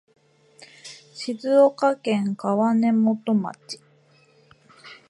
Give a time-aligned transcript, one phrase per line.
[1.13, 3.79] 静岡県川根本町